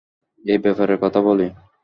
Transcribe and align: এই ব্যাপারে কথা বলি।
এই 0.45 0.57
ব্যাপারে 0.57 0.95
কথা 0.97 1.19
বলি। 1.21 1.47